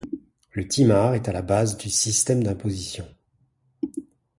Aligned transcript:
Le 0.53 0.67
timar 0.67 1.13
est 1.13 1.29
à 1.29 1.31
la 1.31 1.43
base 1.43 1.77
du 1.77 1.91
système 1.91 2.43
d’imposition. 2.43 3.05